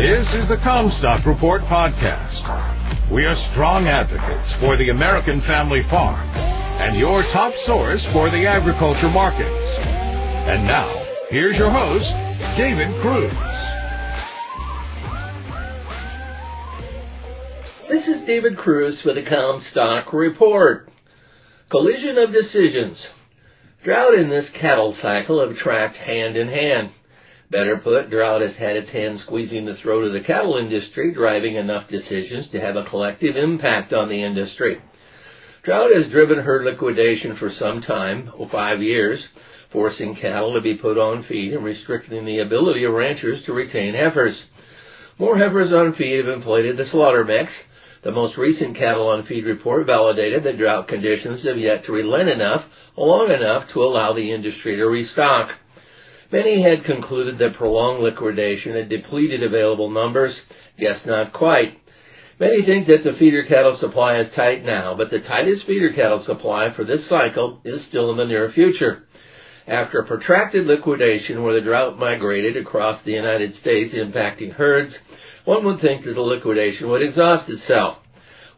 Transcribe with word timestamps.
This 0.00 0.32
is 0.32 0.48
the 0.48 0.56
Commstock 0.56 1.26
Report 1.26 1.60
podcast. 1.68 2.40
We 3.12 3.26
are 3.26 3.36
strong 3.52 3.84
advocates 3.84 4.50
for 4.58 4.78
the 4.78 4.88
American 4.88 5.42
family 5.42 5.82
farm 5.90 6.26
and 6.80 6.98
your 6.98 7.20
top 7.34 7.52
source 7.66 8.02
for 8.10 8.30
the 8.30 8.46
agriculture 8.46 9.10
markets. 9.10 9.76
And 10.48 10.64
now, 10.64 10.88
here's 11.28 11.58
your 11.58 11.70
host, 11.70 12.08
David 12.56 12.88
Kruse. 13.04 13.30
This 17.90 18.08
is 18.08 18.26
David 18.26 18.56
Kruse 18.56 19.02
for 19.02 19.12
the 19.12 19.20
Commstock 19.20 20.14
Report. 20.14 20.88
Collision 21.68 22.16
of 22.16 22.32
decisions. 22.32 23.06
Drought 23.84 24.14
in 24.14 24.30
this 24.30 24.50
cattle 24.58 24.94
cycle 24.94 25.46
have 25.46 25.58
tracked 25.58 25.96
hand 25.96 26.38
in 26.38 26.48
hand. 26.48 26.90
Better 27.50 27.78
put, 27.78 28.10
drought 28.10 28.42
has 28.42 28.56
had 28.56 28.76
its 28.76 28.90
hand 28.90 29.18
squeezing 29.18 29.64
the 29.64 29.74
throat 29.74 30.04
of 30.04 30.12
the 30.12 30.20
cattle 30.20 30.56
industry, 30.56 31.12
driving 31.12 31.56
enough 31.56 31.88
decisions 31.88 32.48
to 32.50 32.60
have 32.60 32.76
a 32.76 32.84
collective 32.84 33.34
impact 33.34 33.92
on 33.92 34.08
the 34.08 34.22
industry. 34.22 34.78
Drought 35.64 35.90
has 35.92 36.08
driven 36.10 36.38
herd 36.38 36.64
liquidation 36.64 37.34
for 37.34 37.50
some 37.50 37.82
time, 37.82 38.30
oh, 38.38 38.46
five 38.46 38.80
years, 38.80 39.28
forcing 39.72 40.14
cattle 40.14 40.54
to 40.54 40.60
be 40.60 40.78
put 40.78 40.96
on 40.96 41.24
feed 41.24 41.52
and 41.52 41.64
restricting 41.64 42.24
the 42.24 42.38
ability 42.38 42.84
of 42.84 42.94
ranchers 42.94 43.42
to 43.44 43.52
retain 43.52 43.94
heifers. 43.94 44.46
More 45.18 45.36
heifers 45.36 45.72
on 45.72 45.94
feed 45.94 46.24
have 46.24 46.32
inflated 46.32 46.76
the 46.76 46.86
slaughter 46.86 47.24
mix. 47.24 47.52
The 48.02 48.12
most 48.12 48.38
recent 48.38 48.76
cattle 48.76 49.08
on 49.08 49.24
feed 49.24 49.44
report 49.44 49.86
validated 49.86 50.44
that 50.44 50.56
drought 50.56 50.86
conditions 50.86 51.44
have 51.44 51.58
yet 51.58 51.84
to 51.84 51.92
relent 51.92 52.28
enough, 52.28 52.64
long 52.96 53.30
enough 53.30 53.70
to 53.72 53.82
allow 53.82 54.12
the 54.12 54.32
industry 54.32 54.76
to 54.76 54.84
restock. 54.84 55.50
Many 56.32 56.62
had 56.62 56.84
concluded 56.84 57.38
that 57.38 57.54
prolonged 57.54 58.02
liquidation 58.02 58.74
had 58.74 58.88
depleted 58.88 59.42
available 59.42 59.90
numbers. 59.90 60.40
Guess 60.78 61.04
not 61.04 61.32
quite. 61.32 61.78
Many 62.38 62.62
think 62.62 62.86
that 62.86 63.02
the 63.02 63.12
feeder 63.12 63.42
cattle 63.42 63.74
supply 63.74 64.18
is 64.18 64.30
tight 64.30 64.64
now, 64.64 64.94
but 64.94 65.10
the 65.10 65.20
tightest 65.20 65.66
feeder 65.66 65.92
cattle 65.92 66.20
supply 66.20 66.70
for 66.70 66.84
this 66.84 67.08
cycle 67.08 67.60
is 67.64 67.84
still 67.86 68.10
in 68.12 68.16
the 68.16 68.24
near 68.24 68.48
future. 68.50 69.08
After 69.66 69.98
a 69.98 70.06
protracted 70.06 70.66
liquidation 70.66 71.42
where 71.42 71.54
the 71.54 71.60
drought 71.60 71.98
migrated 71.98 72.56
across 72.56 73.02
the 73.02 73.12
United 73.12 73.54
States 73.54 73.94
impacting 73.94 74.52
herds, 74.52 74.98
one 75.44 75.64
would 75.64 75.80
think 75.80 76.04
that 76.04 76.14
the 76.14 76.20
liquidation 76.20 76.88
would 76.88 77.02
exhaust 77.02 77.50
itself. 77.50 77.98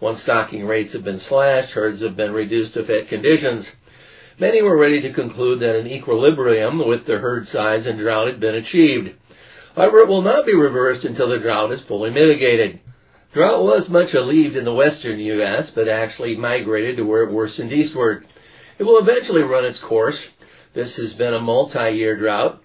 Once 0.00 0.22
stocking 0.22 0.66
rates 0.66 0.92
have 0.92 1.04
been 1.04 1.18
slashed, 1.18 1.72
herds 1.72 2.02
have 2.02 2.16
been 2.16 2.32
reduced 2.32 2.74
to 2.74 2.84
fit 2.84 3.08
conditions. 3.08 3.70
Many 4.38 4.62
were 4.62 4.78
ready 4.78 5.00
to 5.02 5.12
conclude 5.12 5.60
that 5.60 5.76
an 5.76 5.86
equilibrium 5.86 6.86
with 6.86 7.06
the 7.06 7.18
herd 7.18 7.46
size 7.48 7.86
and 7.86 7.98
drought 7.98 8.28
had 8.28 8.40
been 8.40 8.54
achieved. 8.54 9.14
However, 9.76 9.98
it 9.98 10.08
will 10.08 10.22
not 10.22 10.46
be 10.46 10.54
reversed 10.54 11.04
until 11.04 11.28
the 11.28 11.38
drought 11.38 11.72
is 11.72 11.82
fully 11.82 12.10
mitigated. 12.10 12.80
Drought 13.32 13.62
was 13.62 13.88
much 13.88 14.12
alleviated 14.12 14.58
in 14.58 14.64
the 14.64 14.74
western 14.74 15.18
U.S., 15.18 15.70
but 15.74 15.88
actually 15.88 16.36
migrated 16.36 16.98
to 16.98 17.04
where 17.04 17.22
it 17.22 17.32
worsened 17.32 17.72
eastward. 17.72 18.26
It 18.78 18.84
will 18.84 18.98
eventually 18.98 19.42
run 19.42 19.64
its 19.64 19.80
course. 19.80 20.28
This 20.74 20.96
has 20.96 21.14
been 21.14 21.32
a 21.32 21.40
multi-year 21.40 22.18
drought. 22.18 22.60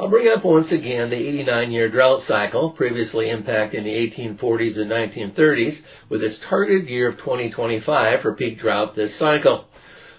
I'll 0.00 0.10
bring 0.10 0.28
up 0.28 0.44
once 0.44 0.72
again 0.72 1.10
the 1.10 1.16
89-year 1.16 1.90
drought 1.90 2.22
cycle, 2.22 2.70
previously 2.70 3.26
impacting 3.26 3.84
the 3.84 4.28
1840s 4.28 4.78
and 4.78 4.90
1930s, 4.90 5.80
with 6.08 6.22
its 6.22 6.40
targeted 6.48 6.88
year 6.88 7.08
of 7.08 7.18
2025 7.18 8.20
for 8.20 8.34
peak 8.34 8.58
drought 8.58 8.96
this 8.96 9.16
cycle. 9.18 9.67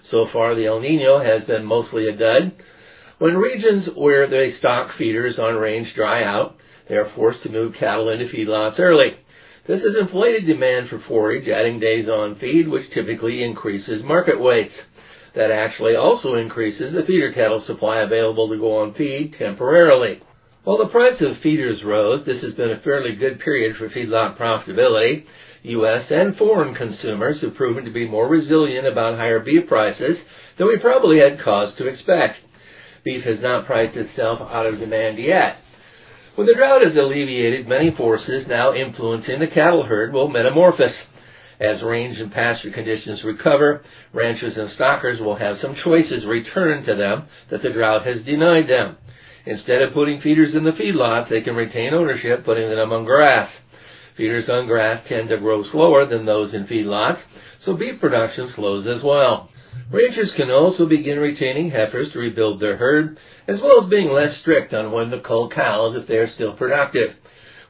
So 0.04 0.26
far, 0.32 0.54
the 0.54 0.66
El 0.66 0.80
Nino 0.80 1.18
has 1.18 1.44
been 1.44 1.64
mostly 1.64 2.08
a 2.08 2.16
dud. 2.16 2.52
When 3.18 3.36
regions 3.36 3.88
where 3.94 4.26
they 4.26 4.50
stock 4.50 4.92
feeders 4.96 5.38
on 5.38 5.56
range 5.56 5.94
dry 5.94 6.24
out, 6.24 6.56
they 6.88 6.96
are 6.96 7.10
forced 7.14 7.42
to 7.42 7.52
move 7.52 7.74
cattle 7.74 8.08
into 8.08 8.24
feedlots 8.24 8.80
early. 8.80 9.16
This 9.66 9.84
has 9.84 9.94
inflated 9.96 10.46
demand 10.46 10.88
for 10.88 10.98
forage, 10.98 11.48
adding 11.48 11.78
days 11.78 12.08
on 12.08 12.36
feed, 12.36 12.66
which 12.66 12.90
typically 12.90 13.44
increases 13.44 14.02
market 14.02 14.40
weights. 14.40 14.80
That 15.34 15.52
actually 15.52 15.94
also 15.94 16.34
increases 16.34 16.92
the 16.92 17.04
feeder 17.04 17.32
cattle 17.32 17.60
supply 17.60 18.00
available 18.00 18.48
to 18.48 18.58
go 18.58 18.78
on 18.78 18.94
feed 18.94 19.34
temporarily. 19.34 20.22
While 20.64 20.78
the 20.78 20.88
price 20.88 21.20
of 21.20 21.38
feeders 21.38 21.84
rose, 21.84 22.24
this 22.24 22.42
has 22.42 22.54
been 22.54 22.70
a 22.70 22.80
fairly 22.80 23.14
good 23.14 23.38
period 23.38 23.76
for 23.76 23.88
feedlot 23.88 24.36
profitability. 24.36 25.26
U.S. 25.62 26.10
and 26.10 26.36
foreign 26.36 26.74
consumers 26.74 27.42
have 27.42 27.54
proven 27.54 27.84
to 27.84 27.90
be 27.90 28.08
more 28.08 28.28
resilient 28.28 28.86
about 28.86 29.16
higher 29.16 29.40
beef 29.40 29.68
prices 29.68 30.22
than 30.56 30.68
we 30.68 30.78
probably 30.78 31.18
had 31.18 31.38
cause 31.38 31.74
to 31.76 31.86
expect. 31.86 32.36
Beef 33.04 33.24
has 33.24 33.40
not 33.40 33.66
priced 33.66 33.96
itself 33.96 34.40
out 34.40 34.66
of 34.66 34.78
demand 34.78 35.18
yet. 35.18 35.56
When 36.34 36.46
the 36.46 36.54
drought 36.54 36.82
is 36.82 36.96
alleviated, 36.96 37.68
many 37.68 37.90
forces 37.90 38.46
now 38.46 38.72
influencing 38.72 39.40
the 39.40 39.46
cattle 39.48 39.82
herd 39.82 40.12
will 40.12 40.28
metamorphose. 40.28 41.04
As 41.60 41.82
range 41.82 42.18
and 42.18 42.32
pasture 42.32 42.70
conditions 42.70 43.22
recover, 43.22 43.82
ranchers 44.14 44.56
and 44.56 44.70
stockers 44.70 45.20
will 45.20 45.34
have 45.34 45.58
some 45.58 45.74
choices 45.74 46.24
returned 46.24 46.86
to 46.86 46.94
them 46.94 47.26
that 47.50 47.60
the 47.60 47.70
drought 47.70 48.06
has 48.06 48.24
denied 48.24 48.68
them. 48.68 48.96
Instead 49.44 49.82
of 49.82 49.92
putting 49.92 50.20
feeders 50.20 50.54
in 50.54 50.64
the 50.64 50.70
feedlots, 50.70 51.28
they 51.28 51.42
can 51.42 51.54
retain 51.54 51.92
ownership, 51.92 52.44
putting 52.44 52.70
them 52.70 52.92
on 52.92 53.04
grass. 53.04 53.50
Feeders 54.20 54.50
on 54.50 54.66
grass 54.66 55.02
tend 55.08 55.30
to 55.30 55.38
grow 55.38 55.62
slower 55.62 56.04
than 56.04 56.26
those 56.26 56.52
in 56.52 56.66
feedlots, 56.66 57.22
so 57.60 57.74
beef 57.74 57.98
production 58.02 58.48
slows 58.48 58.86
as 58.86 59.02
well. 59.02 59.48
Ranchers 59.90 60.34
can 60.36 60.50
also 60.50 60.86
begin 60.86 61.18
retaining 61.18 61.70
heifers 61.70 62.12
to 62.12 62.18
rebuild 62.18 62.60
their 62.60 62.76
herd, 62.76 63.16
as 63.48 63.62
well 63.62 63.82
as 63.82 63.88
being 63.88 64.10
less 64.10 64.36
strict 64.36 64.74
on 64.74 64.92
when 64.92 65.08
to 65.08 65.20
cull 65.20 65.48
cows 65.48 65.96
if 65.96 66.06
they 66.06 66.18
are 66.18 66.26
still 66.26 66.54
productive. 66.54 67.16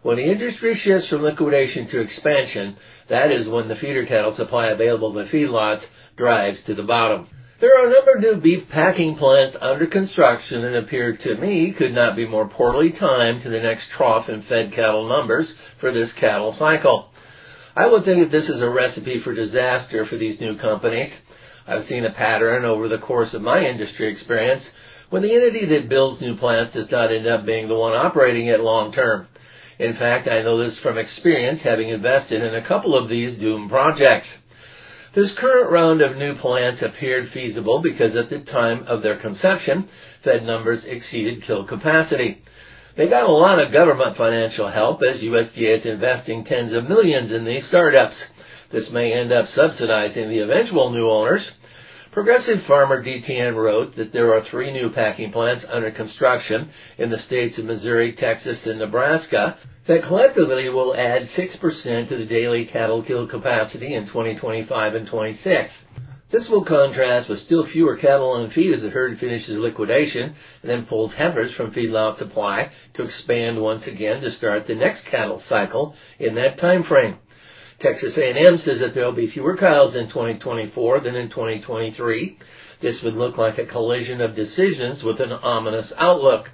When 0.03 0.17
the 0.17 0.25
industry 0.25 0.75
shifts 0.75 1.09
from 1.09 1.23
liquidation 1.23 1.87
to 1.87 2.01
expansion, 2.01 2.77
that 3.09 3.31
is 3.31 3.49
when 3.49 3.69
the 3.69 3.77
feeder 3.77 4.05
cattle 4.05 4.33
supply 4.33 4.71
available 4.71 5.15
to 5.15 5.27
feedlots 5.27 5.87
drives 6.17 6.65
to 6.65 6.75
the 6.75 6.83
bottom. 6.83 7.29
There 7.61 7.79
are 7.79 7.89
a 7.89 7.93
number 7.93 8.13
of 8.13 8.21
new 8.23 8.41
beef 8.41 8.71
packing 8.71 9.17
plants 9.17 9.55
under 9.61 9.87
construction 9.87 10.65
and 10.65 10.77
appear 10.77 11.15
to 11.19 11.35
me 11.37 11.75
could 11.77 11.93
not 11.93 12.17
be 12.17 12.27
more 12.27 12.49
poorly 12.49 12.91
timed 12.91 13.43
to 13.43 13.51
the 13.51 13.61
next 13.61 13.91
trough 13.91 14.31
in 14.31 14.41
fed 14.41 14.73
cattle 14.73 15.07
numbers 15.07 15.55
for 15.79 15.93
this 15.93 16.11
cattle 16.15 16.55
cycle. 16.55 17.11
I 17.77 17.87
would 17.87 18.07
think 18.07 18.25
that 18.25 18.35
this 18.35 18.49
is 18.49 18.63
a 18.63 18.71
recipe 18.71 19.21
for 19.21 19.35
disaster 19.35 20.07
for 20.07 20.17
these 20.17 20.41
new 20.41 20.57
companies. 20.57 21.15
I've 21.67 21.85
seen 21.85 22.07
a 22.07 22.15
pattern 22.15 22.65
over 22.65 22.89
the 22.89 22.97
course 22.97 23.35
of 23.35 23.43
my 23.43 23.63
industry 23.63 24.11
experience 24.11 24.67
when 25.11 25.21
the 25.21 25.35
entity 25.35 25.67
that 25.67 25.91
builds 25.91 26.23
new 26.23 26.39
plants 26.39 26.73
does 26.73 26.91
not 26.91 27.13
end 27.13 27.27
up 27.27 27.45
being 27.45 27.69
the 27.69 27.77
one 27.77 27.93
operating 27.93 28.47
it 28.47 28.61
long 28.61 28.91
term. 28.91 29.29
In 29.79 29.97
fact, 29.97 30.29
I 30.29 30.41
know 30.41 30.57
this 30.57 30.81
from 30.81 30.97
experience 30.97 31.63
having 31.63 31.91
invested 31.91 32.43
in 32.43 32.55
a 32.55 32.67
couple 32.67 32.97
of 32.97 33.11
these 33.11 33.39
doomed 33.39 33.69
projects. 33.69 34.35
This 35.13 35.37
current 35.37 35.73
round 35.73 36.03
of 36.03 36.17
new 36.17 36.37
plants 36.37 36.83
appeared 36.83 37.31
feasible 37.31 37.81
because 37.83 38.15
at 38.15 38.31
the 38.31 38.41
time 38.41 38.85
of 38.87 39.03
their 39.03 39.17
conception, 39.17 39.89
fed 40.23 40.45
numbers 40.45 40.85
exceeded 40.85 41.43
kill 41.43 41.65
capacity. 41.65 42.43
They 42.97 43.09
got 43.09 43.29
a 43.29 43.33
lot 43.33 43.59
of 43.59 43.73
government 43.73 44.17
financial 44.17 44.69
help 44.69 45.01
as 45.03 45.21
USDA 45.21 45.79
is 45.79 45.87
investing 45.87 46.45
tens 46.45 46.73
of 46.73 46.89
millions 46.89 47.33
in 47.33 47.45
these 47.45 47.67
startups. 47.67 48.25
This 48.71 48.91
may 48.93 49.13
end 49.13 49.33
up 49.33 49.47
subsidizing 49.49 50.29
the 50.29 50.41
eventual 50.41 50.91
new 50.91 51.09
owners. 51.09 51.51
Progressive 52.13 52.65
farmer 52.65 53.05
DTN 53.05 53.55
wrote 53.55 53.95
that 53.95 54.13
there 54.13 54.35
are 54.35 54.43
three 54.43 54.73
new 54.73 54.91
packing 54.91 55.31
plants 55.31 55.65
under 55.69 55.93
construction 55.93 56.71
in 56.99 57.09
the 57.09 57.19
states 57.19 57.57
of 57.57 57.67
Missouri, 57.67 58.13
Texas, 58.15 58.67
and 58.67 58.81
Nebraska 58.81 59.57
that 59.87 60.03
collectively 60.03 60.69
will 60.71 60.93
add 60.97 61.29
6% 61.29 62.09
to 62.09 62.17
the 62.17 62.25
daily 62.27 62.67
cattle 62.67 63.05
kill 63.05 63.29
capacity 63.29 63.95
in 63.95 64.07
2025 64.07 64.97
and 64.97 65.07
26. 65.07 65.73
This 66.33 66.49
will 66.49 66.65
contrast 66.65 67.29
with 67.29 67.39
still 67.39 67.65
fewer 67.65 67.97
cattle 67.97 68.31
on 68.33 68.51
feed 68.51 68.75
as 68.75 68.83
the 68.83 68.91
herd 68.91 69.21
finishes 69.21 69.61
liquidation 69.61 70.35
and 70.63 70.71
then 70.71 70.87
pulls 70.87 71.15
heifers 71.15 71.55
from 71.55 71.71
feedlot 71.71 72.19
supply 72.19 72.73
to 72.95 73.05
expand 73.05 73.63
once 73.63 73.87
again 73.87 74.21
to 74.23 74.33
start 74.33 74.67
the 74.67 74.75
next 74.75 75.07
cattle 75.07 75.39
cycle 75.39 75.95
in 76.19 76.35
that 76.35 76.59
time 76.59 76.83
frame. 76.83 77.19
Texas 77.81 78.19
A&M 78.19 78.59
says 78.59 78.81
that 78.81 78.93
there 78.95 79.07
will 79.07 79.13
be 79.13 79.27
fewer 79.27 79.57
cows 79.57 79.97
in 79.97 80.07
2024 80.09 81.01
than 81.01 81.15
in 81.15 81.31
2023. 81.31 82.37
This 82.83 83.01
would 83.03 83.15
look 83.15 83.39
like 83.39 83.57
a 83.57 83.67
collision 83.67 84.21
of 84.21 84.35
decisions 84.35 85.03
with 85.03 85.19
an 85.19 85.33
ominous 85.33 85.91
outlook. 85.97 86.51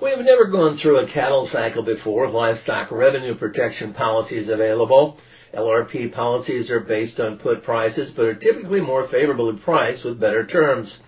We 0.00 0.10
have 0.10 0.20
never 0.20 0.44
gone 0.44 0.76
through 0.76 0.98
a 0.98 1.08
cattle 1.08 1.48
cycle 1.48 1.82
before 1.82 2.26
with 2.26 2.34
livestock 2.34 2.92
revenue 2.92 3.34
protection 3.36 3.92
policies 3.92 4.48
available. 4.48 5.18
LRP 5.52 6.12
policies 6.12 6.70
are 6.70 6.78
based 6.78 7.18
on 7.18 7.38
put 7.38 7.64
prices, 7.64 8.12
but 8.14 8.26
are 8.26 8.34
typically 8.34 8.80
more 8.80 9.08
favorably 9.08 9.58
priced 9.60 10.04
with 10.04 10.20
better 10.20 10.46
terms. 10.46 11.00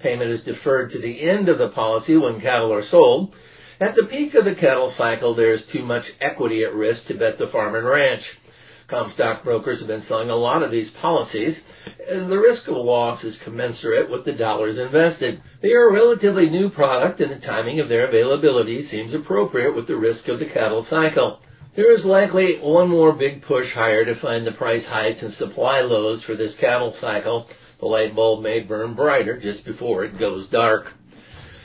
Payment 0.00 0.30
is 0.30 0.44
deferred 0.44 0.90
to 0.90 0.98
the 1.00 1.22
end 1.22 1.48
of 1.48 1.56
the 1.56 1.70
policy 1.70 2.18
when 2.18 2.42
cattle 2.42 2.74
are 2.74 2.84
sold. 2.84 3.34
At 3.80 3.94
the 3.94 4.06
peak 4.10 4.34
of 4.34 4.44
the 4.44 4.54
cattle 4.54 4.92
cycle, 4.94 5.34
there 5.34 5.52
is 5.52 5.64
too 5.72 5.82
much 5.82 6.12
equity 6.20 6.62
at 6.62 6.74
risk 6.74 7.06
to 7.06 7.14
bet 7.14 7.38
the 7.38 7.48
farm 7.48 7.74
and 7.74 7.86
ranch. 7.86 8.22
Commstock 8.88 9.42
brokers 9.44 9.78
have 9.78 9.88
been 9.88 10.02
selling 10.02 10.28
a 10.28 10.36
lot 10.36 10.62
of 10.62 10.70
these 10.70 10.90
policies 11.00 11.60
as 12.06 12.28
the 12.28 12.38
risk 12.38 12.68
of 12.68 12.76
loss 12.76 13.24
is 13.24 13.40
commensurate 13.42 14.10
with 14.10 14.24
the 14.24 14.32
dollars 14.32 14.78
invested. 14.78 15.40
They 15.62 15.72
are 15.72 15.88
a 15.88 15.92
relatively 15.92 16.50
new 16.50 16.68
product 16.68 17.20
and 17.20 17.32
the 17.32 17.44
timing 17.44 17.80
of 17.80 17.88
their 17.88 18.06
availability 18.06 18.82
seems 18.82 19.14
appropriate 19.14 19.74
with 19.74 19.86
the 19.86 19.96
risk 19.96 20.28
of 20.28 20.38
the 20.38 20.50
cattle 20.50 20.84
cycle. 20.84 21.40
There 21.76 21.92
is 21.92 22.04
likely 22.04 22.58
one 22.60 22.88
more 22.88 23.12
big 23.12 23.42
push 23.42 23.72
higher 23.72 24.04
to 24.04 24.14
find 24.20 24.46
the 24.46 24.52
price 24.52 24.86
heights 24.86 25.22
and 25.22 25.32
supply 25.32 25.80
lows 25.80 26.22
for 26.22 26.36
this 26.36 26.56
cattle 26.56 26.92
cycle. 27.00 27.48
The 27.80 27.86
light 27.86 28.14
bulb 28.14 28.42
may 28.42 28.60
burn 28.60 28.94
brighter 28.94 29.40
just 29.40 29.64
before 29.64 30.04
it 30.04 30.18
goes 30.18 30.48
dark. 30.50 30.92